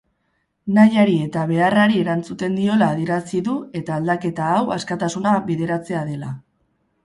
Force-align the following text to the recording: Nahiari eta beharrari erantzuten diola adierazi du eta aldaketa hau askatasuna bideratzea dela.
Nahiari 0.77 1.17
eta 1.25 1.43
beharrari 1.51 1.99
erantzuten 2.05 2.57
diola 2.61 2.89
adierazi 2.95 3.43
du 3.51 3.59
eta 3.83 3.95
aldaketa 4.01 4.51
hau 4.57 4.67
askatasuna 4.81 5.39
bideratzea 5.53 6.05
dela. 6.13 6.37